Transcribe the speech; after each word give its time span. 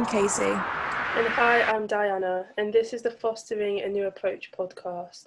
I'm 0.00 0.06
Casey. 0.06 0.44
And 0.44 1.28
hi, 1.28 1.60
I'm 1.60 1.86
Diana, 1.86 2.46
and 2.56 2.72
this 2.72 2.94
is 2.94 3.02
the 3.02 3.10
Fostering 3.10 3.82
a 3.82 3.86
New 3.86 4.06
Approach 4.06 4.50
podcast. 4.50 5.26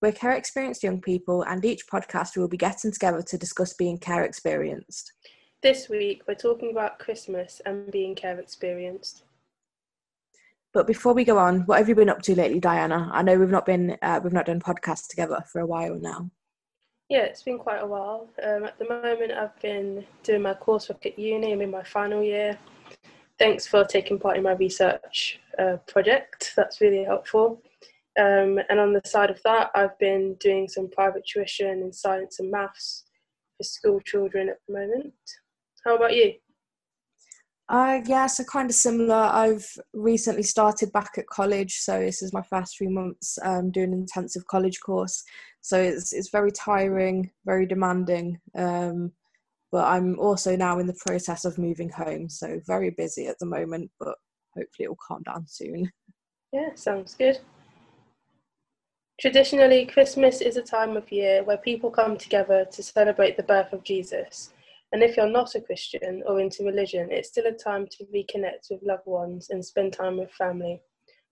We're 0.00 0.12
care 0.12 0.32
experienced 0.32 0.82
young 0.82 1.02
people, 1.02 1.42
and 1.42 1.62
each 1.62 1.86
podcast 1.86 2.34
we 2.34 2.40
will 2.40 2.48
be 2.48 2.56
getting 2.56 2.90
together 2.90 3.20
to 3.20 3.36
discuss 3.36 3.74
being 3.74 3.98
care 3.98 4.24
experienced. 4.24 5.12
This 5.62 5.90
week, 5.90 6.22
we're 6.26 6.36
talking 6.36 6.70
about 6.70 6.98
Christmas 7.00 7.60
and 7.66 7.92
being 7.92 8.14
care 8.14 8.40
experienced. 8.40 9.24
But 10.72 10.86
before 10.86 11.12
we 11.12 11.26
go 11.26 11.36
on, 11.36 11.60
what 11.66 11.76
have 11.76 11.88
you 11.90 11.94
been 11.94 12.08
up 12.08 12.22
to 12.22 12.34
lately, 12.34 12.60
Diana? 12.60 13.10
I 13.12 13.20
know 13.20 13.38
we've 13.38 13.50
not 13.50 13.66
been 13.66 13.98
uh, 14.00 14.20
we've 14.24 14.32
not 14.32 14.46
done 14.46 14.60
podcasts 14.60 15.08
together 15.08 15.44
for 15.52 15.60
a 15.60 15.66
while 15.66 15.96
now. 15.96 16.30
Yeah, 17.10 17.24
it's 17.24 17.42
been 17.42 17.58
quite 17.58 17.82
a 17.82 17.86
while. 17.86 18.30
Um, 18.42 18.64
at 18.64 18.78
the 18.78 18.88
moment, 18.88 19.32
I've 19.32 19.60
been 19.60 20.06
doing 20.22 20.40
my 20.40 20.54
coursework 20.54 21.04
at 21.04 21.18
uni. 21.18 21.52
I'm 21.52 21.60
in 21.60 21.70
my 21.70 21.82
final 21.82 22.22
year. 22.22 22.58
Thanks 23.40 23.66
for 23.66 23.86
taking 23.86 24.18
part 24.18 24.36
in 24.36 24.42
my 24.42 24.52
research 24.52 25.40
uh, 25.58 25.78
project. 25.88 26.52
That's 26.56 26.82
really 26.82 27.04
helpful. 27.04 27.62
Um, 28.18 28.58
and 28.68 28.78
on 28.78 28.92
the 28.92 29.00
side 29.06 29.30
of 29.30 29.40
that, 29.44 29.70
I've 29.74 29.98
been 29.98 30.34
doing 30.40 30.68
some 30.68 30.90
private 30.90 31.22
tuition 31.26 31.82
in 31.82 31.90
science 31.90 32.38
and 32.38 32.50
maths 32.50 33.04
for 33.56 33.64
school 33.64 34.00
children 34.00 34.50
at 34.50 34.58
the 34.68 34.74
moment. 34.74 35.14
How 35.86 35.96
about 35.96 36.14
you? 36.14 36.34
Uh, 37.70 38.02
yeah, 38.04 38.26
so 38.26 38.44
kind 38.44 38.68
of 38.68 38.76
similar. 38.76 39.14
I've 39.14 39.66
recently 39.94 40.42
started 40.42 40.92
back 40.92 41.12
at 41.16 41.26
college, 41.28 41.76
so 41.76 41.98
this 41.98 42.20
is 42.20 42.34
my 42.34 42.42
first 42.42 42.76
three 42.76 42.88
months 42.88 43.38
um, 43.42 43.70
doing 43.70 43.94
an 43.94 44.00
intensive 44.00 44.46
college 44.48 44.80
course. 44.80 45.24
So 45.62 45.80
it's 45.80 46.12
it's 46.12 46.28
very 46.28 46.50
tiring, 46.50 47.30
very 47.46 47.64
demanding. 47.64 48.38
Um, 48.54 49.12
but 49.72 49.86
I'm 49.86 50.18
also 50.18 50.56
now 50.56 50.78
in 50.78 50.86
the 50.86 50.98
process 51.06 51.44
of 51.44 51.58
moving 51.58 51.90
home, 51.90 52.28
so 52.28 52.60
very 52.66 52.90
busy 52.90 53.26
at 53.26 53.38
the 53.38 53.46
moment. 53.46 53.90
But 53.98 54.16
hopefully, 54.56 54.84
it 54.84 54.88
will 54.88 54.98
calm 55.06 55.22
down 55.22 55.46
soon. 55.46 55.90
Yeah, 56.52 56.74
sounds 56.74 57.14
good. 57.14 57.38
Traditionally, 59.20 59.86
Christmas 59.86 60.40
is 60.40 60.56
a 60.56 60.62
time 60.62 60.96
of 60.96 61.12
year 61.12 61.44
where 61.44 61.58
people 61.58 61.92
come 61.92 62.16
together 62.16 62.66
to 62.72 62.82
celebrate 62.82 63.36
the 63.36 63.44
birth 63.44 63.72
of 63.72 63.84
Jesus 63.84 64.50
and 64.92 65.02
if 65.02 65.16
you're 65.16 65.30
not 65.30 65.54
a 65.54 65.60
Christian 65.60 66.22
or 66.26 66.40
into 66.40 66.64
religion, 66.64 67.08
it's 67.10 67.28
still 67.28 67.46
a 67.46 67.52
time 67.52 67.86
to 67.92 68.04
reconnect 68.06 68.70
with 68.70 68.82
loved 68.82 69.06
ones 69.06 69.50
and 69.50 69.64
spend 69.64 69.92
time 69.92 70.18
with 70.18 70.32
family, 70.32 70.82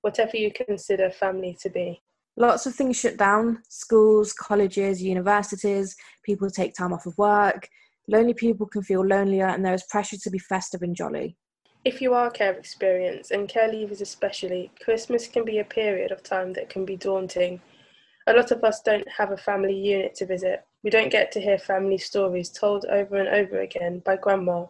whatever 0.03 0.37
you 0.37 0.53
consider 0.53 1.11
family 1.11 1.57
to 1.63 1.69
be. 1.69 2.01
Lots 2.37 2.67
of 2.67 2.75
things 2.75 3.01
shut 3.01 3.17
down 3.17 3.61
schools, 3.69 4.33
colleges, 4.33 5.03
universities, 5.03 5.97
people 6.23 6.49
take 6.51 6.73
time 6.75 6.93
off 6.93 7.07
of 7.07 7.19
work. 7.19 7.69
Lonely 8.09 8.35
people 8.35 8.67
can 8.67 8.83
feel 8.83 9.07
lonelier, 9.07 9.47
and 9.47 9.65
there 9.65 9.75
is 9.75 9.85
pressure 9.85 10.17
to 10.17 10.31
be 10.31 10.39
festive 10.39 10.83
and 10.83 10.97
jolly. 10.97 11.37
If 11.85 12.01
you 12.01 12.15
are 12.15 12.31
care 12.31 12.55
experienced, 12.55 13.31
and 13.31 13.49
care 13.49 13.71
leavers 13.71 14.01
especially, 14.01 14.71
Christmas 14.83 15.29
can 15.29 15.45
be 15.45 15.59
a 15.59 15.65
period 15.65 16.11
of 16.11 16.23
time 16.23 16.55
that 16.55 16.71
can 16.71 16.85
be 16.85 16.97
daunting. 16.97 17.61
A 18.27 18.33
lot 18.33 18.51
of 18.51 18.65
us 18.65 18.81
don't 18.81 19.07
have 19.09 19.31
a 19.31 19.37
family 19.37 19.75
unit 19.75 20.15
to 20.17 20.27
visit, 20.27 20.65
we 20.83 20.91
don't 20.91 21.11
get 21.11 21.33
to 21.33 21.41
hear 21.41 21.59
family 21.59 21.99
stories 21.99 22.51
told 22.51 22.85
over 22.87 23.17
and 23.17 23.29
over 23.29 23.61
again 23.61 24.01
by 24.05 24.17
grandma, 24.17 24.67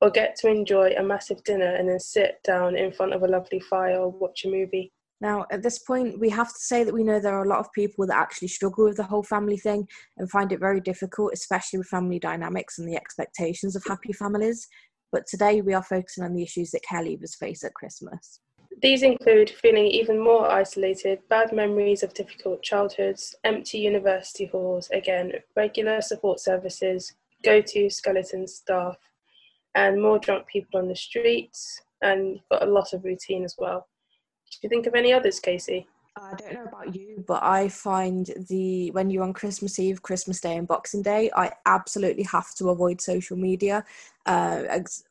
or 0.00 0.10
get 0.10 0.36
to 0.36 0.48
enjoy 0.48 0.92
a 0.96 1.02
massive 1.02 1.42
dinner 1.44 1.74
and 1.74 1.88
then 1.88 2.00
sit 2.00 2.42
down 2.42 2.76
in 2.76 2.92
front 2.92 3.14
of 3.14 3.22
a 3.22 3.28
lovely 3.28 3.60
fire 3.60 4.00
or 4.00 4.10
watch 4.10 4.44
a 4.44 4.48
movie. 4.48 4.92
Now, 5.20 5.46
at 5.50 5.62
this 5.62 5.78
point, 5.78 6.20
we 6.20 6.28
have 6.30 6.48
to 6.48 6.58
say 6.58 6.84
that 6.84 6.92
we 6.92 7.04
know 7.04 7.18
there 7.18 7.36
are 7.36 7.44
a 7.44 7.48
lot 7.48 7.60
of 7.60 7.72
people 7.72 8.06
that 8.06 8.16
actually 8.16 8.48
struggle 8.48 8.84
with 8.84 8.98
the 8.98 9.02
whole 9.02 9.22
family 9.22 9.56
thing 9.56 9.88
and 10.18 10.30
find 10.30 10.52
it 10.52 10.60
very 10.60 10.80
difficult, 10.80 11.32
especially 11.32 11.78
with 11.78 11.88
family 11.88 12.18
dynamics 12.18 12.78
and 12.78 12.86
the 12.86 12.96
expectations 12.96 13.74
of 13.74 13.84
happy 13.86 14.12
families. 14.12 14.68
But 15.12 15.26
today, 15.26 15.62
we 15.62 15.72
are 15.72 15.82
focusing 15.82 16.24
on 16.24 16.34
the 16.34 16.42
issues 16.42 16.70
that 16.72 16.82
care 16.82 17.02
leavers 17.02 17.34
face 17.34 17.64
at 17.64 17.74
Christmas. 17.74 18.40
These 18.82 19.02
include 19.02 19.48
feeling 19.48 19.86
even 19.86 20.22
more 20.22 20.50
isolated, 20.50 21.20
bad 21.30 21.50
memories 21.50 22.02
of 22.02 22.12
difficult 22.12 22.62
childhoods, 22.62 23.34
empty 23.42 23.78
university 23.78 24.44
halls, 24.44 24.90
again, 24.90 25.32
regular 25.54 26.02
support 26.02 26.40
services, 26.40 27.14
go 27.42 27.62
to 27.62 27.88
skeleton 27.88 28.46
staff, 28.46 28.96
and 29.74 30.02
more 30.02 30.18
drunk 30.18 30.46
people 30.46 30.78
on 30.78 30.88
the 30.88 30.96
streets, 30.96 31.80
and 32.02 32.40
got 32.50 32.62
a 32.62 32.70
lot 32.70 32.92
of 32.92 33.04
routine 33.04 33.44
as 33.44 33.54
well. 33.56 33.86
Do 34.50 34.58
you 34.62 34.68
think 34.68 34.86
of 34.86 34.94
any 34.94 35.12
others, 35.12 35.40
Casey? 35.40 35.86
I 36.18 36.32
don't 36.38 36.54
know 36.54 36.64
about 36.64 36.94
you, 36.94 37.22
but 37.26 37.42
I 37.42 37.68
find 37.68 38.30
the 38.48 38.90
when 38.92 39.10
you're 39.10 39.22
on 39.22 39.34
Christmas 39.34 39.78
Eve, 39.78 40.00
Christmas 40.00 40.40
Day, 40.40 40.56
and 40.56 40.66
Boxing 40.66 41.02
Day, 41.02 41.30
I 41.36 41.52
absolutely 41.66 42.22
have 42.22 42.54
to 42.54 42.70
avoid 42.70 43.02
social 43.02 43.36
media. 43.36 43.84
Uh, 44.24 44.62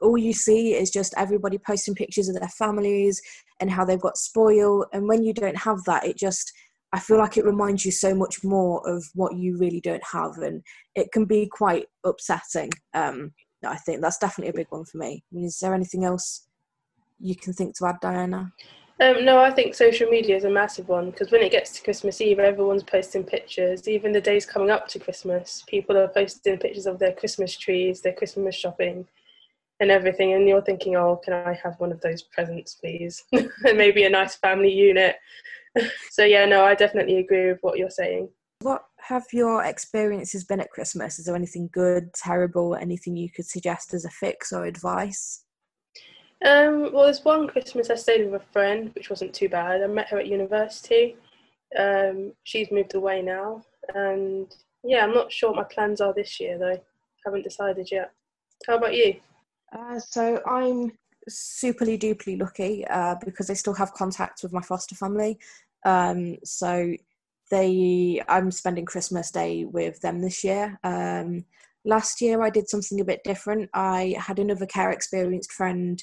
all 0.02 0.18
you 0.18 0.34
see 0.34 0.74
is 0.74 0.90
just 0.90 1.14
everybody 1.16 1.60
posting 1.60 1.94
pictures 1.94 2.28
of 2.28 2.36
their 2.36 2.50
families 2.50 3.22
and 3.60 3.70
how 3.70 3.86
they've 3.86 4.00
got 4.00 4.18
spoiled. 4.18 4.86
And 4.94 5.08
when 5.08 5.24
you 5.24 5.32
don't 5.32 5.58
have 5.58 5.84
that, 5.84 6.06
it 6.06 6.18
just 6.18 6.52
I 6.92 7.00
feel 7.00 7.18
like 7.18 7.38
it 7.38 7.46
reminds 7.46 7.86
you 7.86 7.92
so 7.92 8.16
much 8.16 8.44
more 8.44 8.82
of 8.90 9.06
what 9.14 9.36
you 9.36 9.58
really 9.58 9.82
don't 9.82 10.06
have, 10.12 10.38
and 10.40 10.64
it 10.96 11.12
can 11.12 11.26
be 11.26 11.48
quite 11.52 11.86
upsetting. 12.04 12.72
Um, 12.96 13.34
I 13.64 13.78
think 13.78 14.02
that's 14.02 14.18
definitely 14.18 14.52
a 14.52 14.64
big 14.64 14.72
one 14.72 14.86
for 14.86 14.98
me. 14.98 15.24
I 15.32 15.36
mean, 15.36 15.46
is 15.46 15.60
there 15.60 15.76
anything 15.76 16.04
else 16.04 16.48
you 17.20 17.36
can 17.36 17.54
think 17.54 17.76
to 17.78 17.88
add, 17.88 17.98
Diana? 18.02 18.52
Um, 19.02 19.26
no, 19.26 19.40
I 19.40 19.52
think 19.52 19.76
social 19.76 20.10
media 20.10 20.38
is 20.38 20.46
a 20.46 20.50
massive 20.50 20.88
one 20.88 21.12
because 21.12 21.30
when 21.30 21.42
it 21.42 21.52
gets 21.52 21.72
to 21.72 21.84
Christmas 21.84 22.22
Eve, 22.22 22.40
everyone's 22.40 22.84
posting 22.84 23.26
pictures. 23.26 23.90
Even 23.90 24.14
the 24.14 24.22
days 24.22 24.46
coming 24.46 24.72
up 24.72 24.88
to 24.90 25.00
Christmas, 25.00 25.64
people 25.68 25.98
are 25.98 26.08
posting 26.08 26.58
pictures 26.58 26.86
of 26.86 26.98
their 26.98 27.12
Christmas 27.12 27.58
trees, 27.58 28.00
their 28.00 28.14
Christmas 28.14 28.56
shopping, 28.56 29.06
and 29.82 29.92
everything. 29.92 30.34
And 30.34 30.48
you're 30.48 30.62
thinking, 30.62 30.96
oh, 30.96 31.20
can 31.22 31.34
I 31.34 31.60
have 31.62 31.78
one 31.80 31.92
of 31.92 32.00
those 32.00 32.22
presents, 32.22 32.76
please? 32.76 33.22
and 33.34 33.78
maybe 33.78 34.06
a 34.06 34.10
nice 34.10 34.36
family 34.36 34.72
unit. 34.72 35.18
so, 36.12 36.24
yeah, 36.24 36.46
no, 36.46 36.64
I 36.64 36.74
definitely 36.74 37.18
agree 37.18 37.48
with 37.48 37.60
what 37.62 37.78
you're 37.78 37.90
saying. 37.90 38.30
What 38.62 38.86
have 39.02 39.26
your 39.34 39.62
experiences 39.66 40.46
been 40.46 40.62
at 40.62 40.72
Christmas? 40.72 41.20
Is 41.20 41.26
there 41.26 41.36
anything 41.36 41.70
good, 41.74 42.14
terrible, 42.14 42.76
anything 42.76 43.18
you 43.18 43.30
could 43.30 43.46
suggest 43.46 43.94
as 43.94 44.06
a 44.06 44.10
fix 44.10 44.54
or 44.54 44.64
advice? 44.64 45.45
Um, 46.44 46.92
well, 46.92 47.04
there's 47.04 47.24
one 47.24 47.48
Christmas 47.48 47.90
I 47.90 47.96
stayed 47.96 48.26
with 48.26 48.42
a 48.42 48.46
friend, 48.52 48.92
which 48.94 49.10
wasn't 49.10 49.34
too 49.34 49.50
bad. 49.50 49.82
I 49.82 49.88
met 49.88 50.10
her 50.10 50.20
at 50.20 50.28
university. 50.28 51.16
Um, 51.78 52.34
she's 52.44 52.72
moved 52.72 52.96
away 52.96 53.22
now, 53.22 53.64
and 53.94 54.54
yeah, 54.84 55.04
I'm 55.04 55.14
not 55.14 55.32
sure 55.32 55.50
what 55.52 55.58
my 55.58 55.74
plans 55.74 56.02
are 56.02 56.14
this 56.14 56.40
year 56.40 56.58
though. 56.58 56.80
Haven't 57.26 57.44
decided 57.44 57.90
yet. 57.92 58.12
How 58.68 58.78
about 58.78 58.94
you? 58.94 59.16
Uh, 59.76 60.00
so 60.00 60.42
I'm 60.46 60.92
superly 61.30 62.00
duperly 62.00 62.40
lucky 62.40 62.86
uh, 62.88 63.16
because 63.24 63.50
I 63.50 63.54
still 63.54 63.74
have 63.74 63.94
contact 63.94 64.44
with 64.44 64.54
my 64.54 64.62
foster 64.62 64.96
family. 64.96 65.40
Um, 65.86 66.38
so 66.44 66.94
they, 67.52 68.22
I'm 68.28 68.52
spending 68.52 68.86
Christmas 68.86 69.32
Day 69.32 69.66
with 69.66 70.00
them 70.02 70.22
this 70.22 70.44
year. 70.44 70.80
Um, 70.84 71.46
last 71.84 72.22
year 72.22 72.42
I 72.42 72.50
did 72.50 72.70
something 72.70 73.00
a 73.00 73.06
bit 73.06 73.24
different. 73.24 73.70
I 73.74 74.16
had 74.18 74.40
another 74.40 74.66
care 74.66 74.92
experienced 74.92 75.52
friend 75.52 76.02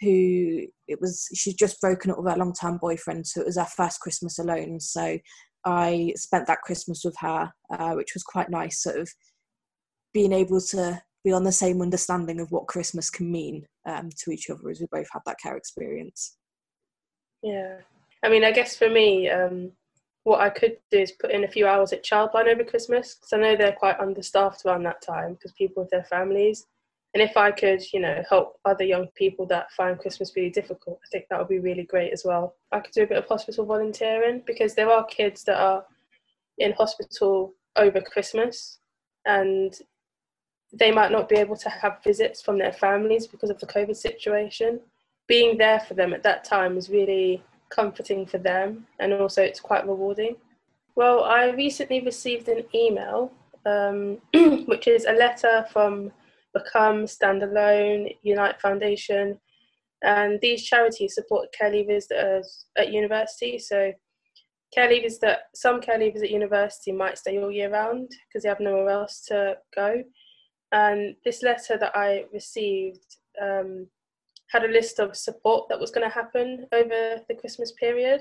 who 0.00 0.66
it 0.88 1.00
was 1.00 1.28
she's 1.34 1.54
just 1.54 1.80
broken 1.80 2.10
up 2.10 2.18
with 2.18 2.30
her 2.30 2.38
long 2.38 2.52
term 2.52 2.78
boyfriend, 2.78 3.26
so 3.26 3.40
it 3.40 3.46
was 3.46 3.58
our 3.58 3.66
first 3.66 4.00
Christmas 4.00 4.38
alone. 4.38 4.80
So 4.80 5.18
I 5.64 6.12
spent 6.16 6.46
that 6.46 6.62
Christmas 6.62 7.02
with 7.04 7.16
her, 7.20 7.52
uh, 7.70 7.94
which 7.94 8.14
was 8.14 8.22
quite 8.22 8.50
nice, 8.50 8.82
sort 8.82 8.98
of 8.98 9.08
being 10.12 10.32
able 10.32 10.60
to 10.60 11.02
be 11.24 11.32
on 11.32 11.44
the 11.44 11.52
same 11.52 11.80
understanding 11.80 12.38
of 12.38 12.52
what 12.52 12.66
Christmas 12.66 13.08
can 13.10 13.32
mean 13.32 13.66
um, 13.86 14.10
to 14.18 14.30
each 14.30 14.50
other 14.50 14.68
as 14.68 14.80
we 14.80 14.86
both 14.92 15.08
had 15.12 15.22
that 15.26 15.38
care 15.42 15.56
experience. 15.56 16.36
Yeah, 17.42 17.76
I 18.22 18.28
mean, 18.28 18.44
I 18.44 18.52
guess 18.52 18.76
for 18.76 18.90
me, 18.90 19.28
um, 19.30 19.72
what 20.24 20.40
I 20.40 20.50
could 20.50 20.78
do 20.90 20.98
is 20.98 21.12
put 21.12 21.30
in 21.30 21.44
a 21.44 21.48
few 21.48 21.66
hours 21.66 21.92
at 21.92 22.04
Childline 22.04 22.48
over 22.48 22.64
Christmas 22.64 23.14
because 23.14 23.32
I 23.32 23.38
know 23.38 23.56
they're 23.56 23.72
quite 23.72 24.00
understaffed 24.00 24.64
around 24.64 24.82
that 24.84 25.02
time 25.02 25.34
because 25.34 25.52
people 25.52 25.82
with 25.82 25.90
their 25.90 26.04
families. 26.04 26.66
And 27.14 27.22
if 27.22 27.36
I 27.36 27.52
could, 27.52 27.80
you 27.92 28.00
know, 28.00 28.22
help 28.28 28.58
other 28.64 28.84
young 28.84 29.06
people 29.14 29.46
that 29.46 29.70
find 29.72 29.98
Christmas 29.98 30.32
really 30.34 30.50
difficult, 30.50 30.98
I 31.04 31.08
think 31.12 31.26
that 31.30 31.38
would 31.38 31.48
be 31.48 31.60
really 31.60 31.84
great 31.84 32.12
as 32.12 32.24
well. 32.24 32.56
I 32.72 32.80
could 32.80 32.92
do 32.92 33.04
a 33.04 33.06
bit 33.06 33.18
of 33.18 33.26
hospital 33.26 33.64
volunteering 33.64 34.42
because 34.44 34.74
there 34.74 34.90
are 34.90 35.04
kids 35.04 35.44
that 35.44 35.60
are 35.60 35.84
in 36.58 36.72
hospital 36.72 37.54
over 37.76 38.00
Christmas 38.00 38.78
and 39.26 39.78
they 40.72 40.90
might 40.90 41.12
not 41.12 41.28
be 41.28 41.36
able 41.36 41.56
to 41.56 41.68
have 41.68 42.02
visits 42.02 42.42
from 42.42 42.58
their 42.58 42.72
families 42.72 43.28
because 43.28 43.50
of 43.50 43.60
the 43.60 43.66
COVID 43.66 43.96
situation. 43.96 44.80
Being 45.28 45.56
there 45.56 45.78
for 45.80 45.94
them 45.94 46.12
at 46.14 46.24
that 46.24 46.42
time 46.42 46.76
is 46.76 46.90
really 46.90 47.44
comforting 47.70 48.26
for 48.26 48.38
them 48.38 48.88
and 48.98 49.12
also 49.12 49.40
it's 49.40 49.60
quite 49.60 49.86
rewarding. 49.86 50.34
Well, 50.96 51.22
I 51.22 51.50
recently 51.50 52.00
received 52.00 52.48
an 52.48 52.64
email, 52.74 53.30
um, 53.64 54.18
which 54.66 54.88
is 54.88 55.04
a 55.04 55.12
letter 55.12 55.64
from 55.72 56.10
Become, 56.54 57.04
Standalone, 57.04 58.16
Unite 58.22 58.60
Foundation, 58.60 59.38
and 60.02 60.38
these 60.40 60.62
charities 60.62 61.14
support 61.14 61.52
care 61.58 61.70
leavers 61.70 62.04
at 62.76 62.92
university. 62.92 63.58
So 63.58 63.92
care 64.74 64.88
leavers 64.88 65.18
that 65.20 65.42
some 65.54 65.80
care 65.80 65.98
leavers 65.98 66.22
at 66.22 66.30
university 66.30 66.92
might 66.92 67.18
stay 67.18 67.38
all 67.38 67.50
year 67.50 67.70
round 67.70 68.10
because 68.28 68.42
they 68.42 68.48
have 68.48 68.60
nowhere 68.60 68.90
else 68.90 69.24
to 69.28 69.56
go. 69.74 70.02
And 70.72 71.14
this 71.24 71.42
letter 71.42 71.78
that 71.78 71.96
I 71.96 72.24
received 72.32 73.16
um, 73.40 73.86
had 74.50 74.64
a 74.64 74.72
list 74.72 74.98
of 74.98 75.16
support 75.16 75.68
that 75.68 75.80
was 75.80 75.90
going 75.90 76.08
to 76.08 76.14
happen 76.14 76.66
over 76.72 77.20
the 77.28 77.34
Christmas 77.34 77.72
period, 77.72 78.20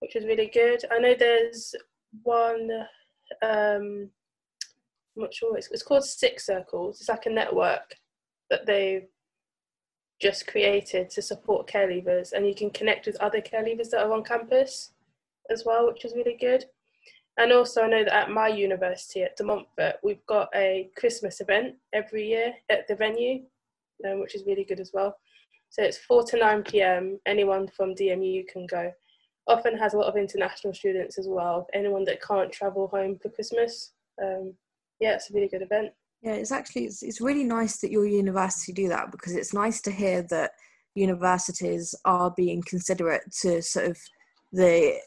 which 0.00 0.14
was 0.14 0.24
really 0.24 0.50
good. 0.52 0.82
I 0.90 0.98
know 0.98 1.14
there's 1.18 1.74
one, 2.22 2.70
um, 3.42 4.10
I'm 5.18 5.22
not 5.22 5.34
sure, 5.34 5.56
it's, 5.56 5.68
it's 5.72 5.82
called 5.82 6.04
Six 6.04 6.46
Circles. 6.46 7.00
It's 7.00 7.08
like 7.08 7.26
a 7.26 7.30
network 7.30 7.96
that 8.50 8.66
they've 8.66 9.08
just 10.22 10.46
created 10.46 11.10
to 11.10 11.22
support 11.22 11.66
care 11.66 11.88
leavers, 11.88 12.32
and 12.32 12.46
you 12.46 12.54
can 12.54 12.70
connect 12.70 13.06
with 13.06 13.16
other 13.16 13.40
care 13.40 13.64
leavers 13.64 13.90
that 13.90 14.04
are 14.04 14.12
on 14.12 14.22
campus 14.22 14.92
as 15.50 15.64
well, 15.66 15.88
which 15.88 16.04
is 16.04 16.14
really 16.14 16.36
good. 16.40 16.64
And 17.36 17.52
also, 17.52 17.82
I 17.82 17.88
know 17.88 18.04
that 18.04 18.14
at 18.14 18.30
my 18.30 18.46
university 18.46 19.22
at 19.22 19.36
De 19.36 19.42
Montfort, 19.42 19.96
we've 20.04 20.24
got 20.26 20.50
a 20.54 20.88
Christmas 20.96 21.40
event 21.40 21.74
every 21.92 22.28
year 22.28 22.54
at 22.70 22.86
the 22.86 22.94
venue, 22.94 23.42
um, 24.08 24.20
which 24.20 24.36
is 24.36 24.44
really 24.46 24.64
good 24.64 24.80
as 24.80 24.92
well. 24.94 25.16
So 25.70 25.82
it's 25.82 25.98
4 25.98 26.24
to 26.24 26.38
9 26.38 26.62
pm. 26.62 27.18
Anyone 27.26 27.68
from 27.76 27.94
DMU 27.94 28.46
can 28.46 28.66
go. 28.66 28.92
Often 29.48 29.78
has 29.78 29.94
a 29.94 29.98
lot 29.98 30.06
of 30.06 30.16
international 30.16 30.74
students 30.74 31.18
as 31.18 31.26
well. 31.28 31.66
Anyone 31.74 32.04
that 32.04 32.22
can't 32.22 32.52
travel 32.52 32.86
home 32.86 33.18
for 33.20 33.30
Christmas. 33.30 33.92
Um, 34.22 34.54
yeah, 35.00 35.14
it's 35.14 35.30
a 35.30 35.34
really 35.34 35.48
good 35.48 35.62
event. 35.62 35.92
Yeah, 36.22 36.32
it's 36.32 36.52
actually 36.52 36.86
it's, 36.86 37.02
it's 37.02 37.20
really 37.20 37.44
nice 37.44 37.78
that 37.78 37.92
your 37.92 38.06
university 38.06 38.72
do 38.72 38.88
that 38.88 39.10
because 39.12 39.34
it's 39.34 39.54
nice 39.54 39.80
to 39.82 39.90
hear 39.90 40.22
that 40.30 40.52
universities 40.94 41.94
are 42.04 42.32
being 42.36 42.62
considerate 42.66 43.22
to 43.42 43.62
sort 43.62 43.86
of 43.86 43.98
the 44.52 44.98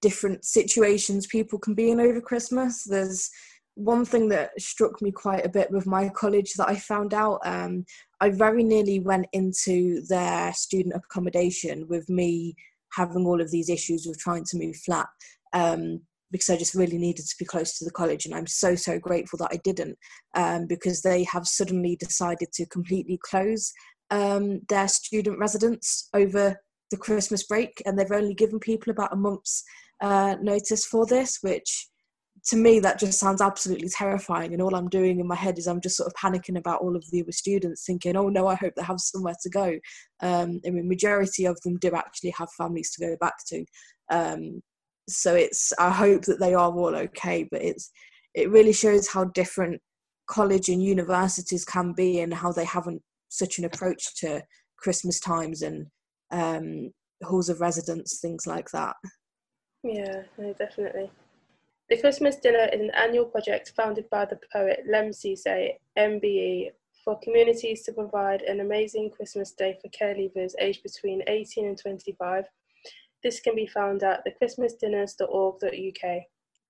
different 0.00 0.44
situations 0.44 1.26
people 1.26 1.58
can 1.58 1.74
be 1.74 1.90
in 1.90 2.00
over 2.00 2.20
Christmas. 2.20 2.84
There's 2.84 3.30
one 3.74 4.04
thing 4.04 4.28
that 4.28 4.58
struck 4.60 5.02
me 5.02 5.10
quite 5.10 5.44
a 5.44 5.50
bit 5.50 5.70
with 5.70 5.86
my 5.86 6.08
college 6.10 6.54
that 6.54 6.68
I 6.68 6.76
found 6.76 7.12
out. 7.12 7.40
Um, 7.44 7.84
I 8.20 8.30
very 8.30 8.62
nearly 8.62 9.00
went 9.00 9.26
into 9.32 10.02
their 10.06 10.52
student 10.52 10.94
accommodation 10.94 11.86
with 11.88 12.08
me 12.08 12.54
having 12.92 13.26
all 13.26 13.40
of 13.40 13.50
these 13.50 13.68
issues 13.68 14.06
with 14.06 14.18
trying 14.18 14.44
to 14.44 14.56
move 14.56 14.76
flat 14.76 15.06
um, 15.52 16.00
because 16.36 16.50
I 16.50 16.58
just 16.58 16.74
really 16.74 16.98
needed 16.98 17.26
to 17.26 17.34
be 17.38 17.44
close 17.44 17.78
to 17.78 17.84
the 17.84 17.90
college. 17.90 18.26
And 18.26 18.34
I'm 18.34 18.46
so, 18.46 18.74
so 18.74 18.98
grateful 18.98 19.38
that 19.38 19.50
I 19.52 19.58
didn't 19.64 19.98
um, 20.34 20.66
because 20.66 21.02
they 21.02 21.24
have 21.24 21.46
suddenly 21.46 21.96
decided 21.96 22.52
to 22.54 22.66
completely 22.66 23.18
close 23.22 23.72
um, 24.10 24.60
their 24.68 24.88
student 24.88 25.38
residence 25.38 26.08
over 26.14 26.56
the 26.90 26.96
Christmas 26.96 27.46
break. 27.46 27.82
And 27.84 27.98
they've 27.98 28.10
only 28.12 28.34
given 28.34 28.58
people 28.58 28.90
about 28.90 29.12
a 29.12 29.16
month's 29.16 29.64
uh, 30.00 30.36
notice 30.40 30.86
for 30.86 31.06
this, 31.06 31.38
which 31.42 31.88
to 32.46 32.56
me 32.56 32.78
that 32.80 32.98
just 32.98 33.18
sounds 33.18 33.40
absolutely 33.40 33.88
terrifying 33.88 34.52
and 34.52 34.62
all 34.62 34.74
i'm 34.74 34.88
doing 34.88 35.20
in 35.20 35.26
my 35.26 35.34
head 35.34 35.58
is 35.58 35.66
i'm 35.66 35.80
just 35.80 35.96
sort 35.96 36.06
of 36.06 36.14
panicking 36.14 36.58
about 36.58 36.80
all 36.80 36.94
of 36.94 37.04
the 37.10 37.22
other 37.22 37.32
students 37.32 37.84
thinking 37.84 38.16
oh 38.16 38.28
no 38.28 38.46
i 38.46 38.54
hope 38.54 38.74
they 38.76 38.82
have 38.82 39.00
somewhere 39.00 39.34
to 39.42 39.50
go 39.50 39.78
um, 40.20 40.60
i 40.66 40.70
mean 40.70 40.88
majority 40.88 41.44
of 41.44 41.58
them 41.62 41.76
do 41.78 41.90
actually 41.94 42.30
have 42.30 42.48
families 42.56 42.90
to 42.92 43.04
go 43.04 43.16
back 43.20 43.34
to 43.46 43.64
um, 44.10 44.60
so 45.08 45.34
it's 45.34 45.72
i 45.78 45.90
hope 45.90 46.22
that 46.22 46.40
they 46.40 46.54
are 46.54 46.70
all 46.70 46.94
okay 46.94 47.46
but 47.50 47.62
it's 47.62 47.90
it 48.34 48.50
really 48.50 48.72
shows 48.72 49.08
how 49.08 49.24
different 49.24 49.80
college 50.26 50.68
and 50.68 50.82
universities 50.82 51.64
can 51.64 51.92
be 51.92 52.20
and 52.20 52.34
how 52.34 52.50
they 52.52 52.64
haven't 52.64 53.00
such 53.28 53.58
an 53.58 53.64
approach 53.64 54.16
to 54.16 54.42
christmas 54.76 55.20
times 55.20 55.62
and 55.62 55.86
um, 56.32 56.90
halls 57.22 57.48
of 57.48 57.60
residence 57.60 58.18
things 58.20 58.46
like 58.46 58.68
that 58.70 58.96
yeah 59.84 60.22
no 60.38 60.52
definitely 60.54 61.10
the 61.88 62.00
Christmas 62.00 62.34
Dinner 62.34 62.68
is 62.72 62.80
an 62.80 62.90
annual 62.96 63.26
project 63.26 63.72
founded 63.76 64.10
by 64.10 64.24
the 64.24 64.40
poet 64.52 64.82
Lemn 64.88 65.10
Sissay, 65.10 65.76
MBE, 65.96 66.72
for 67.04 67.16
communities 67.20 67.84
to 67.84 67.92
provide 67.92 68.42
an 68.42 68.58
amazing 68.58 69.10
Christmas 69.10 69.52
day 69.52 69.78
for 69.80 69.88
care 69.90 70.12
leavers 70.12 70.54
aged 70.58 70.82
between 70.82 71.22
18 71.28 71.64
and 71.64 71.78
25. 71.78 72.44
This 73.22 73.40
can 73.40 73.54
be 73.54 73.66
found 73.66 74.02
at 74.02 74.24
thechristmasdinners.org.uk. 74.24 76.22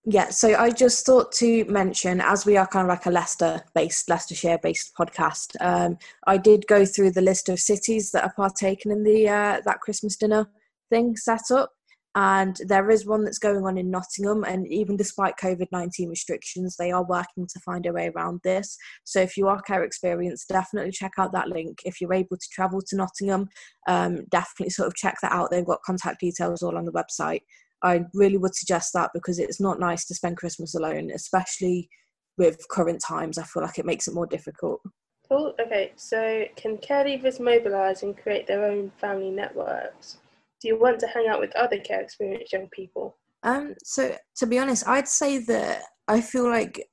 Yeah, 0.09 0.29
so 0.29 0.55
I 0.55 0.71
just 0.71 1.05
thought 1.05 1.33
to 1.33 1.65
mention, 1.65 2.21
as 2.21 2.47
we 2.47 2.57
are 2.57 2.67
kind 2.67 2.85
of 2.85 2.89
like 2.89 3.07
a 3.07 3.11
Leicester 3.11 3.61
based, 3.75 4.09
Leicestershire 4.09 4.59
based 4.63 4.95
podcast, 4.97 5.57
um, 5.61 5.99
I 6.29 6.37
did 6.37 6.69
go 6.69 6.85
through 6.85 7.11
the 7.11 7.21
list 7.21 7.49
of 7.49 7.59
cities 7.59 8.13
that 8.13 8.23
are 8.23 8.33
partaking 8.37 8.93
in 8.93 9.03
the 9.03 9.29
uh, 9.29 9.61
that 9.65 9.81
Christmas 9.81 10.17
dinner 10.17 10.49
thing 10.91 11.17
set 11.17 11.51
up 11.51 11.73
and 12.17 12.57
there 12.67 12.91
is 12.91 13.05
one 13.05 13.25
that's 13.25 13.39
going 13.39 13.67
on 13.67 13.77
in 13.77 13.91
Nottingham. 13.91 14.43
And 14.43 14.67
even 14.73 14.97
despite 14.97 15.37
COVID 15.37 15.67
19 15.71 16.09
restrictions, 16.09 16.75
they 16.77 16.91
are 16.91 17.05
working 17.05 17.47
to 17.47 17.61
find 17.61 17.85
a 17.85 17.93
way 17.93 18.09
around 18.09 18.41
this. 18.43 18.79
So 19.05 19.21
if 19.21 19.37
you 19.37 19.49
are 19.49 19.61
care 19.61 19.85
experienced, 19.85 20.49
definitely 20.49 20.93
check 20.93 21.13
out 21.19 21.33
that 21.33 21.49
link. 21.49 21.81
If 21.85 22.01
you're 22.01 22.15
able 22.15 22.39
to 22.39 22.49
travel 22.51 22.81
to 22.81 22.97
Nottingham, 22.97 23.49
um, 23.87 24.25
definitely 24.31 24.71
sort 24.71 24.89
of 24.89 24.95
check 24.95 25.19
that 25.21 25.33
out. 25.33 25.51
They've 25.51 25.67
got 25.67 25.83
contact 25.83 26.21
details 26.21 26.63
all 26.63 26.79
on 26.79 26.87
the 26.87 26.93
website. 26.93 27.41
I 27.83 28.05
really 28.15 28.39
would 28.39 28.55
suggest 28.55 28.95
that 28.95 29.11
because 29.13 29.39
it's 29.39 29.61
not 29.61 29.79
nice 29.79 30.07
to 30.07 30.15
spend 30.15 30.39
Christmas 30.39 30.75
alone, 30.75 31.11
especially 31.15 31.91
with 32.39 32.67
current 32.71 33.03
times. 33.07 33.37
I 33.37 33.43
feel 33.43 33.63
like 33.63 33.79
it 33.79 33.85
makes 33.85 34.09
it 34.09 34.15
more 34.15 34.27
difficult. 34.27 34.81
Cool. 35.29 35.55
Okay. 35.61 35.93
So, 35.97 36.45
can 36.57 36.79
care 36.79 37.05
leavers 37.05 37.41
mobilise 37.41 38.03
and 38.03 38.17
create 38.17 38.47
their 38.47 38.65
own 38.65 38.91
family 38.99 39.31
networks? 39.31 40.17
Do 40.61 40.69
you 40.69 40.79
want 40.79 41.01
to 41.01 41.07
hang 41.07 41.27
out 41.29 41.41
with 41.41 41.55
other 41.57 41.79
care 41.79 42.01
experienced 42.01 42.53
young 42.53 42.69
people? 42.73 43.17
Um, 43.43 43.75
so 43.85 44.17
to 44.37 44.47
be 44.47 44.59
honest, 44.59 44.87
I'd 44.89 45.09
say 45.09 45.39
that 45.39 45.83
I 46.09 46.21
feel 46.21 46.49
like 46.49 46.89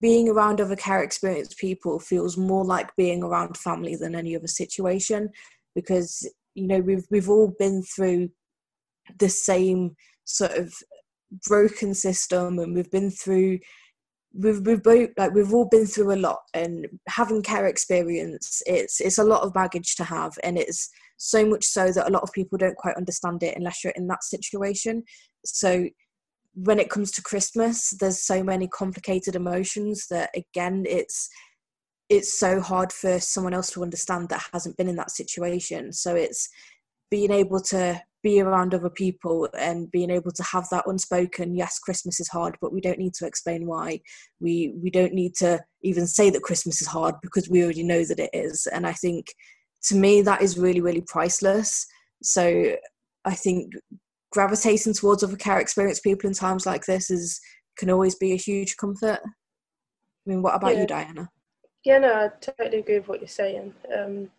being 0.00 0.28
around 0.28 0.60
other 0.60 0.76
care 0.76 1.02
experienced 1.02 1.56
people 1.56 1.98
feels 1.98 2.36
more 2.36 2.64
like 2.64 2.94
being 2.96 3.22
around 3.22 3.56
family 3.56 3.96
than 3.96 4.14
any 4.14 4.36
other 4.36 4.46
situation 4.46 5.30
because 5.74 6.30
you 6.54 6.66
know 6.66 6.80
we've 6.80 7.06
we've 7.10 7.30
all 7.30 7.54
been 7.58 7.82
through 7.82 8.28
the 9.18 9.28
same 9.28 9.96
sort 10.24 10.52
of 10.52 10.74
broken 11.46 11.94
system 11.94 12.58
and 12.58 12.74
we've 12.74 12.90
been 12.90 13.10
through 13.10 13.58
we've 14.36 14.60
we've 14.66 14.82
both 14.82 15.10
like 15.16 15.32
we've 15.32 15.52
all 15.54 15.68
been 15.68 15.86
through 15.86 16.12
a 16.12 16.16
lot 16.16 16.40
and 16.54 16.86
having 17.08 17.42
care 17.42 17.66
experience 17.66 18.62
it's 18.66 19.00
it's 19.00 19.18
a 19.18 19.24
lot 19.24 19.42
of 19.42 19.52
baggage 19.52 19.94
to 19.94 20.04
have 20.04 20.32
and 20.42 20.58
it's 20.58 20.90
so 21.16 21.46
much 21.46 21.64
so 21.64 21.92
that 21.92 22.08
a 22.08 22.10
lot 22.10 22.22
of 22.22 22.32
people 22.32 22.58
don't 22.58 22.76
quite 22.76 22.96
understand 22.96 23.42
it 23.42 23.56
unless 23.56 23.84
you're 23.84 23.92
in 23.96 24.08
that 24.08 24.24
situation. 24.24 25.02
So 25.44 25.88
when 26.54 26.78
it 26.78 26.88
comes 26.88 27.10
to 27.10 27.22
christmas 27.22 27.90
there's 27.98 28.24
so 28.24 28.40
many 28.40 28.68
complicated 28.68 29.34
emotions 29.34 30.06
that 30.08 30.30
again 30.36 30.84
it's 30.88 31.28
it's 32.08 32.38
so 32.38 32.60
hard 32.60 32.92
for 32.92 33.18
someone 33.18 33.54
else 33.54 33.70
to 33.72 33.82
understand 33.82 34.28
that 34.28 34.46
hasn't 34.52 34.76
been 34.76 34.88
in 34.88 34.96
that 34.96 35.10
situation. 35.10 35.92
So 35.92 36.14
it's 36.14 36.48
being 37.10 37.30
able 37.30 37.60
to 37.60 38.00
be 38.24 38.40
around 38.40 38.74
other 38.74 38.90
people 38.90 39.46
and 39.56 39.90
being 39.92 40.10
able 40.10 40.32
to 40.32 40.42
have 40.42 40.66
that 40.70 40.86
unspoken 40.86 41.54
yes 41.54 41.78
christmas 41.78 42.18
is 42.18 42.28
hard 42.28 42.56
but 42.60 42.72
we 42.72 42.80
don't 42.80 42.98
need 42.98 43.14
to 43.14 43.26
explain 43.26 43.66
why. 43.66 44.00
We 44.40 44.74
we 44.82 44.90
don't 44.90 45.12
need 45.12 45.34
to 45.36 45.60
even 45.82 46.06
say 46.06 46.30
that 46.30 46.42
christmas 46.42 46.80
is 46.80 46.88
hard 46.88 47.14
because 47.22 47.48
we 47.48 47.62
already 47.62 47.84
know 47.84 48.02
that 48.04 48.18
it 48.18 48.30
is. 48.32 48.66
And 48.72 48.86
i 48.86 48.92
think 48.92 49.26
to 49.84 49.94
me 49.94 50.22
that 50.22 50.42
is 50.42 50.58
really 50.58 50.80
really 50.80 51.04
priceless. 51.06 51.86
So 52.22 52.74
i 53.26 53.34
think 53.34 53.74
gravitating 54.32 54.94
towards 54.94 55.22
other 55.22 55.36
care 55.36 55.60
experience 55.60 56.00
people 56.00 56.26
in 56.26 56.34
times 56.34 56.66
like 56.66 56.86
this 56.86 57.10
is 57.10 57.40
can 57.76 57.90
always 57.90 58.14
be 58.14 58.32
a 58.32 58.36
huge 58.36 58.76
comfort. 58.78 59.20
I 59.22 60.24
mean 60.24 60.40
what 60.42 60.56
about 60.56 60.74
yeah. 60.74 60.80
you 60.80 60.86
diana? 60.86 61.28
Yeah 61.84 61.98
no 61.98 62.14
i 62.14 62.28
totally 62.40 62.78
agree 62.78 62.98
with 63.00 63.08
what 63.08 63.20
you're 63.20 63.28
saying. 63.28 63.74
Um, 63.94 64.30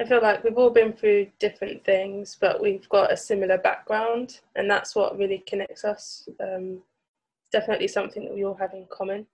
i 0.00 0.04
feel 0.04 0.22
like 0.22 0.42
we've 0.44 0.58
all 0.58 0.70
been 0.70 0.92
through 0.92 1.26
different 1.38 1.84
things 1.84 2.36
but 2.40 2.60
we've 2.60 2.88
got 2.88 3.12
a 3.12 3.16
similar 3.16 3.58
background 3.58 4.40
and 4.54 4.70
that's 4.70 4.94
what 4.94 5.18
really 5.18 5.42
connects 5.46 5.84
us 5.84 6.28
um, 6.40 6.78
definitely 7.52 7.88
something 7.88 8.24
that 8.24 8.34
we 8.34 8.44
all 8.44 8.54
have 8.54 8.74
in 8.74 8.86
common 8.90 9.26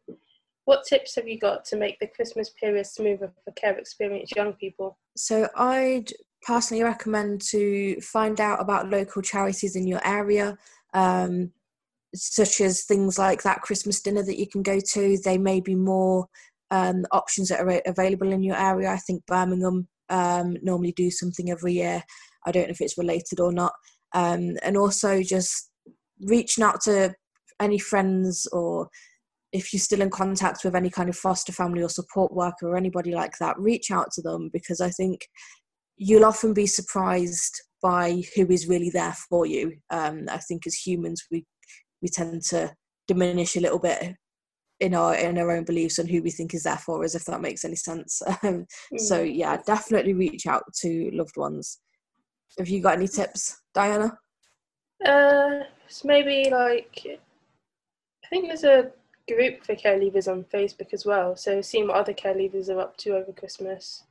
what 0.64 0.84
tips 0.84 1.16
have 1.16 1.26
you 1.26 1.38
got 1.38 1.64
to 1.66 1.76
make 1.76 1.98
the 1.98 2.06
Christmas 2.06 2.50
period 2.50 2.86
smoother 2.86 3.32
for 3.44 3.50
care 3.52 3.76
experienced 3.76 4.36
young 4.36 4.52
people? 4.52 4.96
So, 5.16 5.48
I'd 5.56 6.12
personally 6.42 6.84
recommend 6.84 7.40
to 7.50 8.00
find 8.00 8.40
out 8.40 8.60
about 8.60 8.90
local 8.90 9.22
charities 9.22 9.76
in 9.76 9.86
your 9.86 10.00
area, 10.06 10.56
um, 10.94 11.50
such 12.14 12.60
as 12.60 12.84
things 12.84 13.18
like 13.18 13.42
that 13.42 13.62
Christmas 13.62 14.00
dinner 14.00 14.22
that 14.22 14.38
you 14.38 14.46
can 14.46 14.62
go 14.62 14.78
to. 14.92 15.18
They 15.18 15.38
may 15.38 15.60
be 15.60 15.74
more 15.74 16.26
um, 16.70 17.04
options 17.10 17.48
that 17.48 17.60
are 17.60 17.82
available 17.86 18.32
in 18.32 18.42
your 18.42 18.56
area. 18.56 18.90
I 18.90 18.98
think 18.98 19.26
Birmingham 19.26 19.88
um, 20.12 20.56
normally 20.62 20.92
do 20.92 21.10
something 21.10 21.50
every 21.50 21.72
year. 21.72 22.04
I 22.46 22.52
don't 22.52 22.64
know 22.64 22.70
if 22.70 22.80
it's 22.80 22.98
related 22.98 23.40
or 23.40 23.52
not. 23.52 23.72
Um, 24.14 24.56
and 24.62 24.76
also 24.76 25.22
just 25.22 25.70
reaching 26.20 26.62
out 26.62 26.82
to 26.82 27.14
any 27.60 27.78
friends 27.78 28.46
or 28.52 28.88
if 29.52 29.72
you're 29.72 29.80
still 29.80 30.02
in 30.02 30.10
contact 30.10 30.64
with 30.64 30.74
any 30.74 30.90
kind 30.90 31.08
of 31.08 31.16
foster 31.16 31.52
family 31.52 31.82
or 31.82 31.88
support 31.88 32.32
worker 32.32 32.68
or 32.68 32.76
anybody 32.76 33.12
like 33.12 33.32
that, 33.40 33.58
reach 33.58 33.90
out 33.90 34.10
to 34.12 34.22
them 34.22 34.50
because 34.52 34.80
I 34.80 34.90
think 34.90 35.26
you'll 35.96 36.24
often 36.24 36.54
be 36.54 36.66
surprised 36.66 37.60
by 37.82 38.22
who 38.36 38.46
is 38.50 38.68
really 38.68 38.90
there 38.90 39.14
for 39.28 39.46
you. 39.46 39.76
Um, 39.90 40.26
I 40.30 40.38
think 40.38 40.66
as 40.66 40.74
humans, 40.74 41.22
we 41.30 41.44
we 42.00 42.08
tend 42.08 42.42
to 42.42 42.74
diminish 43.06 43.56
a 43.56 43.60
little 43.60 43.78
bit 43.78 44.14
in 44.82 44.94
our 44.94 45.14
in 45.14 45.38
our 45.38 45.50
own 45.56 45.64
beliefs 45.64 45.98
and 45.98 46.08
who 46.10 46.22
we 46.22 46.30
think 46.30 46.54
is 46.54 46.64
there 46.64 46.76
for 46.86 47.02
us 47.04 47.14
if 47.14 47.24
that 47.24 47.40
makes 47.46 47.64
any 47.64 47.76
sense 47.76 48.20
um, 48.42 48.66
so 48.96 49.16
Mm. 49.22 49.36
yeah 49.42 49.56
definitely 49.74 50.14
reach 50.14 50.46
out 50.46 50.64
to 50.82 51.10
loved 51.12 51.36
ones 51.36 51.78
have 52.58 52.68
you 52.68 52.80
got 52.82 52.98
any 52.98 53.08
tips 53.08 53.42
diana 53.74 54.08
Uh, 55.04 55.64
maybe 56.04 56.48
like 56.50 56.94
I 58.24 58.28
think 58.30 58.46
there's 58.46 58.64
a 58.64 58.90
group 59.28 59.64
for 59.64 59.74
care 59.74 59.98
leavers 59.98 60.28
on 60.30 60.44
Facebook 60.44 60.92
as 60.92 61.04
well. 61.04 61.36
So 61.36 61.60
seeing 61.60 61.86
what 61.88 61.96
other 61.96 62.14
care 62.14 62.34
leavers 62.34 62.68
are 62.68 62.80
up 62.80 62.96
to 62.98 63.16
over 63.16 63.32
Christmas. 63.32 64.04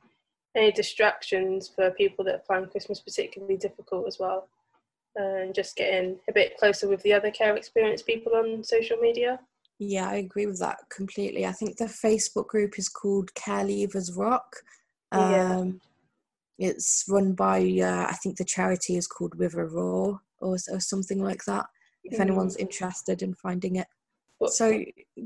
Any 0.54 0.70
distractions 0.72 1.68
for 1.74 1.90
people 2.02 2.24
that 2.26 2.46
find 2.46 2.70
Christmas 2.70 3.00
particularly 3.00 3.56
difficult 3.56 4.06
as 4.06 4.18
well. 4.18 4.48
And 5.16 5.54
just 5.54 5.76
getting 5.76 6.18
a 6.28 6.32
bit 6.32 6.56
closer 6.58 6.88
with 6.88 7.02
the 7.02 7.12
other 7.14 7.30
care 7.30 7.56
experience 7.56 8.02
people 8.02 8.32
on 8.34 8.62
social 8.62 8.98
media. 8.98 9.40
Yeah 9.82 10.08
i 10.08 10.14
agree 10.16 10.46
with 10.46 10.58
that 10.58 10.78
completely 10.90 11.46
i 11.46 11.52
think 11.52 11.76
the 11.76 11.84
facebook 11.84 12.46
group 12.48 12.78
is 12.78 12.88
called 12.88 13.34
care 13.34 13.64
leavers 13.64 14.16
rock 14.16 14.56
Yeah. 15.12 15.56
um 15.58 15.80
it's 16.58 17.04
run 17.08 17.32
by 17.32 17.58
uh, 17.82 18.06
i 18.08 18.14
think 18.22 18.36
the 18.36 18.44
charity 18.44 18.96
is 18.96 19.06
called 19.06 19.38
river 19.38 19.66
raw 19.66 20.18
or, 20.40 20.56
or 20.70 20.80
something 20.80 21.22
like 21.22 21.44
that 21.46 21.66
if 22.04 22.20
anyone's 22.20 22.56
interested 22.56 23.22
in 23.22 23.34
finding 23.34 23.76
it 23.76 23.86
But- 24.40 24.52
So, 24.52 24.66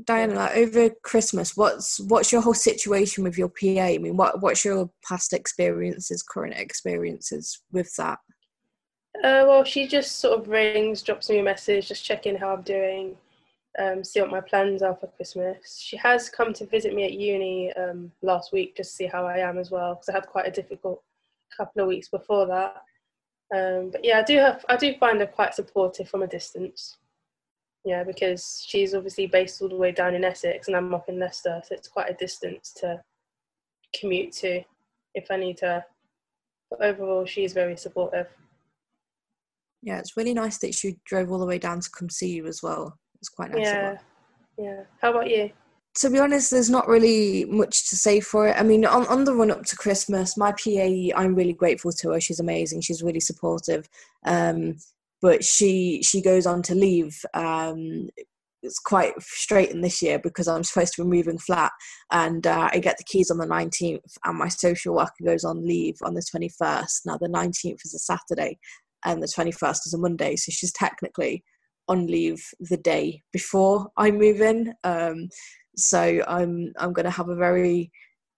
Diana, 0.03 0.35
like, 0.35 0.55
over 0.57 0.91
Christmas, 1.01 1.57
what's 1.57 1.99
what's 2.11 2.31
your 2.31 2.41
whole 2.41 2.53
situation 2.53 3.23
with 3.23 3.35
your 3.35 3.49
PA? 3.49 3.85
I 3.95 3.97
mean, 3.97 4.15
what 4.15 4.41
what's 4.43 4.63
your 4.63 4.91
past 5.09 5.33
experiences, 5.33 6.21
current 6.21 6.55
experiences 6.55 7.59
with 7.71 7.89
that? 7.95 8.19
Uh, 9.23 9.41
well, 9.49 9.63
she 9.63 9.87
just 9.87 10.19
sort 10.19 10.39
of 10.39 10.47
rings, 10.47 11.01
drops 11.01 11.29
me 11.31 11.39
a 11.39 11.43
message, 11.43 11.87
just 11.87 12.05
checking 12.05 12.37
how 12.37 12.53
I'm 12.53 12.61
doing, 12.61 13.17
um, 13.79 14.03
see 14.03 14.21
what 14.21 14.31
my 14.31 14.41
plans 14.41 14.81
are 14.81 14.95
for 14.95 15.07
Christmas. 15.07 15.79
She 15.79 15.97
has 15.97 16.29
come 16.29 16.53
to 16.53 16.65
visit 16.65 16.93
me 16.93 17.03
at 17.03 17.13
uni 17.13 17.71
um, 17.73 18.11
last 18.21 18.51
week 18.51 18.75
just 18.75 18.91
to 18.91 18.95
see 18.95 19.05
how 19.05 19.25
I 19.25 19.37
am 19.37 19.57
as 19.57 19.71
well, 19.71 19.95
because 19.95 20.09
I 20.09 20.13
had 20.13 20.27
quite 20.27 20.47
a 20.47 20.51
difficult 20.51 21.03
couple 21.55 21.81
of 21.81 21.87
weeks 21.87 22.09
before 22.09 22.47
that. 22.47 22.75
Um, 23.55 23.91
but 23.91 24.03
yeah, 24.03 24.19
I 24.19 24.23
do 24.23 24.37
have, 24.37 24.65
I 24.67 24.75
do 24.75 24.93
find 24.99 25.19
her 25.19 25.27
quite 25.27 25.53
supportive 25.53 26.09
from 26.09 26.23
a 26.23 26.27
distance. 26.27 26.97
Yeah, 27.85 28.03
because 28.03 28.65
she's 28.67 28.93
obviously 28.93 29.27
based 29.27 29.61
all 29.61 29.69
the 29.69 29.75
way 29.75 29.91
down 29.91 30.15
in 30.15 30.25
Essex, 30.25 30.67
and 30.67 30.75
I'm 30.75 30.93
up 30.93 31.07
in 31.07 31.19
Leicester, 31.19 31.61
so 31.63 31.73
it's 31.73 31.87
quite 31.87 32.09
a 32.09 32.15
distance 32.15 32.73
to 32.77 33.01
commute 33.97 34.33
to 34.33 34.61
if 35.13 35.31
I 35.31 35.37
need 35.37 35.59
her. 35.61 35.85
But 36.69 36.83
overall, 36.83 37.25
she's 37.25 37.53
very 37.53 37.77
supportive. 37.77 38.27
Yeah, 39.81 39.99
it's 39.99 40.17
really 40.17 40.33
nice 40.33 40.57
that 40.59 40.75
she 40.75 40.97
drove 41.05 41.31
all 41.31 41.39
the 41.39 41.45
way 41.45 41.59
down 41.59 41.79
to 41.79 41.89
come 41.97 42.09
see 42.09 42.33
you 42.33 42.47
as 42.47 42.61
well. 42.61 42.97
It's 43.19 43.29
quite 43.29 43.51
nice. 43.51 43.61
Yeah, 43.61 43.97
yeah. 44.57 44.83
How 45.01 45.11
about 45.11 45.29
you? 45.29 45.51
to 45.97 46.11
be 46.11 46.19
honest, 46.19 46.51
there's 46.51 46.69
not 46.69 46.87
really 46.87 47.45
much 47.45 47.89
to 47.89 47.95
say 47.95 48.19
for 48.19 48.47
it. 48.47 48.55
I 48.57 48.61
mean, 48.61 48.85
on, 48.85 49.07
on 49.07 49.23
the 49.23 49.33
run 49.33 49.49
up 49.49 49.63
to 49.63 49.75
Christmas, 49.75 50.37
my 50.37 50.51
PA, 50.51 51.17
I'm 51.19 51.33
really 51.33 51.53
grateful 51.53 51.91
to 51.91 52.11
her. 52.11 52.21
She's 52.21 52.39
amazing. 52.39 52.81
She's 52.81 53.01
really 53.01 53.19
supportive. 53.19 53.89
Um, 54.23 54.75
but 55.21 55.43
she 55.43 56.03
she 56.03 56.21
goes 56.21 56.45
on 56.45 56.61
to 56.63 56.75
leave. 56.75 57.19
Um, 57.33 58.09
it's 58.61 58.79
quite 58.79 59.13
frustrating 59.15 59.81
this 59.81 60.01
year 60.01 60.19
because 60.19 60.47
I'm 60.47 60.63
supposed 60.63 60.93
to 60.95 61.03
be 61.03 61.09
moving 61.09 61.39
flat, 61.39 61.71
and 62.11 62.45
uh, 62.45 62.69
I 62.71 62.77
get 62.77 62.97
the 62.97 63.03
keys 63.03 63.31
on 63.31 63.39
the 63.39 63.47
19th, 63.47 64.17
and 64.23 64.37
my 64.37 64.49
social 64.49 64.93
worker 64.95 65.23
goes 65.25 65.43
on 65.43 65.65
leave 65.65 65.95
on 66.03 66.13
the 66.13 66.21
21st. 66.21 67.05
Now 67.05 67.17
the 67.17 67.29
19th 67.29 67.85
is 67.85 67.95
a 67.95 67.99
Saturday, 67.99 68.59
and 69.05 69.23
the 69.23 69.27
21st 69.27 69.87
is 69.87 69.93
a 69.95 69.97
Monday, 69.97 70.35
so 70.35 70.51
she's 70.51 70.73
technically 70.73 71.43
on 71.87 72.07
leave 72.07 72.43
the 72.59 72.77
day 72.77 73.21
before 73.31 73.87
I 73.97 74.11
move 74.11 74.41
in. 74.41 74.73
Um, 74.83 75.29
so 75.75 76.21
I'm 76.27 76.73
I'm 76.77 76.93
going 76.93 77.05
to 77.05 77.11
have 77.11 77.29
a 77.29 77.35
very 77.35 77.91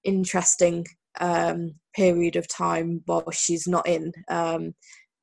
interesting 0.04 0.86
um, 1.20 1.74
period 1.96 2.36
of 2.36 2.48
time 2.48 3.02
while 3.06 3.30
she's 3.32 3.68
not 3.68 3.88
in 3.88 4.12
um, 4.30 4.74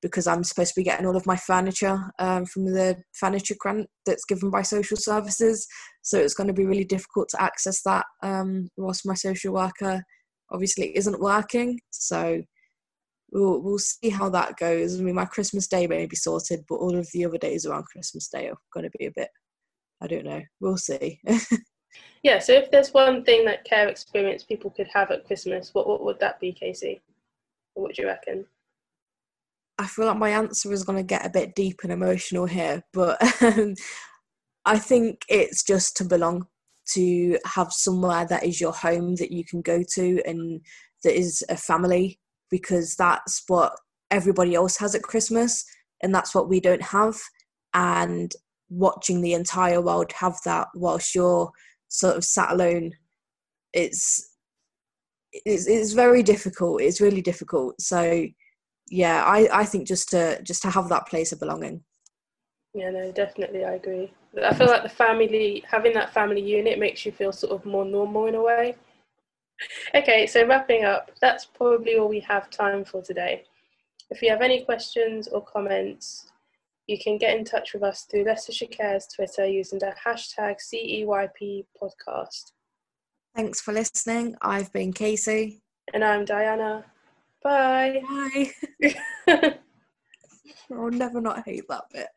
because 0.03 0.27
I'm 0.27 0.45
supposed 0.45 0.75
to 0.75 0.81
be 0.81 0.85
getting 0.85 1.07
all 1.07 1.17
of 1.17 1.27
my 1.27 1.37
furniture 1.37 1.99
um, 2.19 2.45
from 2.47 2.67
the 2.67 2.97
furniture 3.19 3.57
grant 3.59 3.89
that's 4.05 4.25
given 4.25 4.51
by 4.51 4.63
social 4.63 4.97
services. 4.97 5.67
So 6.03 6.19
it's 6.19 6.35
going 6.35 6.49
to 6.49 6.55
be 6.55 6.67
really 6.67 6.85
difficult 6.85 7.29
to 7.31 7.43
access 7.43 7.83
that 7.83 8.05
um, 8.23 8.69
whilst 8.77 9.07
my 9.07 9.15
social 9.15 9.53
worker 9.55 10.03
obviously 10.51 10.97
isn't 10.97 11.21
working. 11.21 11.81
So 11.91 12.43
we'll 13.33 13.61
we'll 13.61 13.79
see 13.79 14.11
how 14.11 14.29
that 14.31 14.57
goes. 14.57 14.99
I 14.99 15.03
mean, 15.03 15.15
my 15.15 15.25
Christmas 15.25 15.67
day 15.67 15.87
may 15.87 16.07
be 16.07 16.17
sorted, 16.17 16.65
but 16.69 16.77
all 16.77 16.97
of 16.97 17.09
the 17.13 17.25
other 17.25 17.39
days 17.39 17.67
around 17.67 17.85
Christmas 17.85 18.29
day 18.29 18.49
are 18.49 18.57
going 18.73 18.85
to 18.85 18.99
be 18.99 19.07
a 19.07 19.13
bit. 19.15 19.29
I 20.01 20.07
don't 20.07 20.25
know. 20.25 20.43
We'll 20.61 20.77
see. 20.77 21.21
Yeah, 22.23 22.41
so 22.41 22.53
if 22.55 22.71
there's 22.71 22.93
one 22.93 23.23
thing 23.23 23.45
that 23.45 23.65
care 23.65 23.89
experience 23.89 24.43
people 24.43 24.71
could 24.71 24.89
have 24.93 25.11
at 25.11 25.25
Christmas, 25.27 25.73
what, 25.73 25.87
what 25.87 26.05
would 26.05 26.19
that 26.19 26.41
be, 26.41 26.53
Casey? 26.53 27.01
What 27.75 27.95
do 27.95 28.03
you 28.03 28.09
reckon? 28.09 28.47
I 29.79 29.87
feel 29.87 30.07
like 30.07 30.19
my 30.19 30.31
answer 30.31 30.73
is 30.73 30.85
going 30.85 30.99
to 30.99 31.05
get 31.05 31.25
a 31.25 31.31
bit 31.31 31.55
deep 31.55 31.81
and 31.83 31.93
emotional 31.93 32.47
here, 32.47 32.83
but 32.93 33.23
um, 33.43 33.75
I 34.65 34.79
think 34.79 35.21
it's 35.29 35.63
just 35.63 35.97
to 35.99 36.05
belong, 36.05 36.47
to 36.95 37.39
have 37.45 37.73
somewhere 37.73 38.27
that 38.27 38.45
is 38.45 38.61
your 38.61 38.73
home 38.73 39.15
that 39.17 39.31
you 39.31 39.45
can 39.45 39.61
go 39.61 39.83
to 39.95 40.23
and 40.27 40.61
that 41.05 41.17
is 41.17 41.45
a 41.49 41.57
family, 41.57 42.19
because 42.51 42.95
that's 42.97 43.43
what 43.49 43.73
everybody 44.11 44.55
else 44.55 44.77
has 44.79 44.95
at 44.95 45.03
Christmas, 45.03 45.65
and 46.03 46.15
that's 46.15 46.35
what 46.35 46.49
we 46.49 46.61
don't 46.61 46.83
have. 46.83 47.17
And 47.75 48.33
watching 48.69 49.21
the 49.21 49.35
entire 49.35 49.81
world 49.81 50.13
have 50.13 50.39
that 50.45 50.69
whilst 50.75 51.15
you're 51.15 51.51
sort 51.89 52.17
of 52.17 52.25
sat 52.25 52.53
alone, 52.53 52.93
it's 53.73 54.33
it's, 55.33 55.67
it's 55.67 55.93
very 55.93 56.23
difficult. 56.23 56.81
It's 56.81 57.01
really 57.01 57.21
difficult. 57.23 57.81
So 57.81 58.27
yeah 58.89 59.25
i 59.25 59.49
i 59.53 59.65
think 59.65 59.87
just 59.87 60.09
to 60.09 60.41
just 60.43 60.63
to 60.63 60.71
have 60.71 60.89
that 60.89 61.07
place 61.07 61.33
of 61.33 61.41
belonging 61.41 61.83
Yeah, 62.75 62.91
no, 62.91 63.11
definitely, 63.11 63.65
I 63.65 63.75
agree. 63.75 64.13
I 64.45 64.53
feel 64.53 64.67
like 64.67 64.83
the 64.83 64.91
family, 64.91 65.65
having 65.67 65.95
that 65.95 66.13
family 66.13 66.43
unit 66.43 66.79
makes 66.79 67.07
you 67.07 67.13
feel 67.13 67.33
sort 67.33 67.53
of 67.53 67.65
more 67.65 67.87
normal 67.87 68.27
in 68.27 68.35
a 68.35 68.43
way. 68.43 68.77
Okay, 69.95 70.27
so 70.27 70.47
wrapping 70.47 70.85
up, 70.85 71.11
that's 71.21 71.45
probably 71.47 71.97
all 71.97 72.09
we 72.09 72.21
have 72.21 72.51
time 72.51 72.85
for 72.85 73.01
today. 73.03 73.45
If 74.11 74.23
you 74.23 74.31
have 74.31 74.43
any 74.43 74.65
questions 74.65 75.29
or 75.29 75.43
comments, 75.45 76.31
you 76.87 76.99
can 76.99 77.19
get 77.19 77.37
in 77.37 77.45
touch 77.45 77.73
with 77.75 77.83
us 77.83 78.03
through 78.03 78.25
Leicestershire 78.25 78.69
Cares 78.69 79.07
Twitter 79.09 79.47
using 79.47 79.79
the 79.79 79.93
hashtag 80.07 80.57
CEYP 80.61 81.65
podcast. 81.81 82.53
thanks 83.35 83.61
for 83.61 83.73
listening 83.73 84.35
i've 84.41 84.73
been 84.73 84.93
casey 84.93 85.61
And 85.93 86.03
I'm 86.05 86.25
Diana. 86.25 86.85
Bye. 87.43 88.01
bye 88.09 88.51
i'll 90.73 90.91
never 90.91 91.21
not 91.21 91.45
hate 91.45 91.65
that 91.69 91.85
bit 91.93 92.09